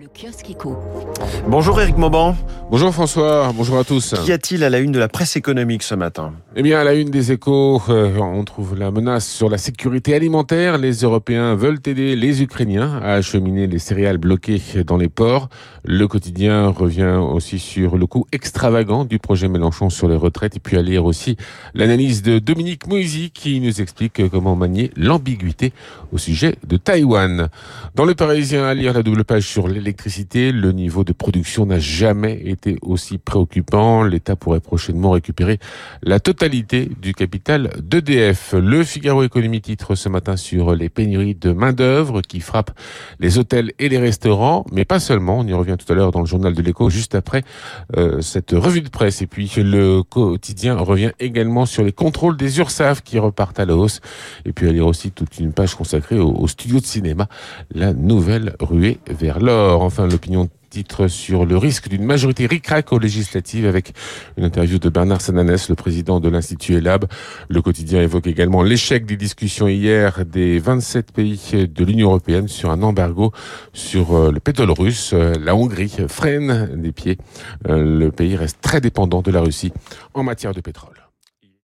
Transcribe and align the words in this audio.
Le 0.00 0.08
kiosque 0.08 0.48
éco. 0.48 0.78
Bonjour 1.46 1.78
Eric 1.78 1.98
Mauban. 1.98 2.34
Bonjour 2.70 2.94
François, 2.94 3.52
bonjour 3.52 3.78
à 3.78 3.82
tous. 3.82 4.14
Qu'y 4.24 4.30
a-t-il 4.30 4.62
à 4.62 4.70
la 4.70 4.78
une 4.78 4.92
de 4.92 5.00
la 5.00 5.08
presse 5.08 5.34
économique 5.34 5.82
ce 5.82 5.96
matin? 5.96 6.34
Eh 6.54 6.62
bien, 6.62 6.78
à 6.78 6.84
la 6.84 6.94
une 6.94 7.10
des 7.10 7.32
échos, 7.32 7.82
euh, 7.88 8.16
on 8.18 8.44
trouve 8.44 8.78
la 8.78 8.92
menace 8.92 9.26
sur 9.28 9.48
la 9.48 9.58
sécurité 9.58 10.14
alimentaire. 10.14 10.78
Les 10.78 10.92
Européens 10.92 11.56
veulent 11.56 11.80
aider 11.84 12.14
les 12.14 12.42
Ukrainiens 12.42 13.00
à 13.02 13.14
acheminer 13.14 13.66
les 13.66 13.80
céréales 13.80 14.18
bloquées 14.18 14.62
dans 14.86 14.98
les 14.98 15.08
ports. 15.08 15.48
Le 15.84 16.06
quotidien 16.06 16.68
revient 16.68 17.18
aussi 17.20 17.58
sur 17.58 17.98
le 17.98 18.06
coût 18.06 18.26
extravagant 18.30 19.04
du 19.04 19.18
projet 19.18 19.48
Mélenchon 19.48 19.90
sur 19.90 20.08
les 20.08 20.14
retraites 20.14 20.54
et 20.54 20.60
puis 20.60 20.76
à 20.76 20.82
lire 20.82 21.04
aussi 21.04 21.36
l'analyse 21.74 22.22
de 22.22 22.38
Dominique 22.38 22.86
Moisy 22.86 23.32
qui 23.32 23.60
nous 23.60 23.80
explique 23.80 24.28
comment 24.28 24.54
manier 24.54 24.92
l'ambiguïté 24.96 25.72
au 26.12 26.18
sujet 26.18 26.54
de 26.68 26.76
Taïwan. 26.76 27.48
Dans 27.96 28.04
le 28.04 28.14
Parisien, 28.14 28.64
à 28.64 28.74
lire 28.74 28.92
la 28.92 29.02
double 29.02 29.24
page 29.24 29.48
sur 29.48 29.66
l'électricité 29.66 30.52
le 30.52 30.70
niveau 30.70 31.02
de 31.02 31.12
production 31.12 31.66
n'a 31.66 31.80
jamais 31.80 32.40
été 32.44 32.59
aussi 32.82 33.18
préoccupant. 33.18 34.02
L'État 34.02 34.36
pourrait 34.36 34.60
prochainement 34.60 35.10
récupérer 35.10 35.58
la 36.02 36.20
totalité 36.20 36.90
du 37.00 37.14
capital 37.14 37.70
d'EDF. 37.82 38.54
Le 38.54 38.84
Figaro 38.84 39.22
Économie 39.22 39.60
titre 39.60 39.94
ce 39.94 40.08
matin 40.08 40.36
sur 40.36 40.74
les 40.74 40.88
pénuries 40.88 41.34
de 41.34 41.52
main-d'œuvre 41.52 42.22
qui 42.22 42.40
frappent 42.40 42.72
les 43.18 43.38
hôtels 43.38 43.72
et 43.78 43.88
les 43.88 43.98
restaurants, 43.98 44.64
mais 44.72 44.84
pas 44.84 45.00
seulement. 45.00 45.38
On 45.38 45.46
y 45.46 45.52
revient 45.52 45.76
tout 45.78 45.90
à 45.92 45.96
l'heure 45.96 46.12
dans 46.12 46.20
le 46.20 46.26
journal 46.26 46.54
de 46.54 46.62
l'écho, 46.62 46.90
juste 46.90 47.14
après 47.14 47.42
euh, 47.96 48.20
cette 48.20 48.52
revue 48.52 48.82
de 48.82 48.88
presse. 48.88 49.22
Et 49.22 49.26
puis 49.26 49.50
le 49.56 50.02
quotidien 50.02 50.76
revient 50.76 51.12
également 51.18 51.66
sur 51.66 51.82
les 51.82 51.92
contrôles 51.92 52.36
des 52.36 52.58
URSAF 52.58 53.02
qui 53.02 53.18
repartent 53.18 53.60
à 53.60 53.64
la 53.64 53.76
hausse. 53.76 54.00
Et 54.44 54.52
puis 54.52 54.68
à 54.68 54.72
lire 54.72 54.86
aussi 54.86 55.10
toute 55.10 55.38
une 55.38 55.52
page 55.52 55.74
consacrée 55.74 56.18
au, 56.18 56.32
au 56.32 56.48
studio 56.48 56.80
de 56.80 56.86
cinéma, 56.86 57.28
la 57.74 57.92
nouvelle 57.92 58.56
ruée 58.60 58.98
vers 59.08 59.40
l'or. 59.40 59.82
Enfin, 59.82 60.06
l'opinion 60.06 60.48
titre 60.70 61.08
sur 61.08 61.44
le 61.44 61.56
risque 61.56 61.88
d'une 61.88 62.04
majorité 62.04 62.46
ric-rac 62.46 62.92
aux 62.92 62.98
législatives 62.98 63.66
avec 63.66 63.92
une 64.38 64.44
interview 64.44 64.78
de 64.78 64.88
Bernard 64.88 65.20
Sananès, 65.20 65.68
le 65.68 65.74
président 65.74 66.20
de 66.20 66.28
l'Institut 66.28 66.74
ELAB. 66.76 67.06
Le 67.48 67.60
quotidien 67.60 68.00
évoque 68.00 68.28
également 68.28 68.62
l'échec 68.62 69.04
des 69.04 69.16
discussions 69.16 69.68
hier 69.68 70.24
des 70.24 70.60
27 70.60 71.12
pays 71.12 71.68
de 71.68 71.84
l'Union 71.84 72.08
européenne 72.08 72.48
sur 72.48 72.70
un 72.70 72.82
embargo 72.82 73.32
sur 73.72 74.14
euh, 74.14 74.30
le 74.30 74.40
pétrole 74.40 74.70
russe. 74.70 75.12
La 75.12 75.56
Hongrie 75.56 75.96
freine 76.08 76.70
des 76.76 76.92
pieds. 76.92 77.18
Euh, 77.68 77.98
le 77.98 78.10
pays 78.12 78.36
reste 78.36 78.60
très 78.60 78.80
dépendant 78.80 79.22
de 79.22 79.30
la 79.30 79.40
Russie 79.40 79.72
en 80.14 80.22
matière 80.22 80.54
de 80.54 80.60
pétrole. 80.60 80.99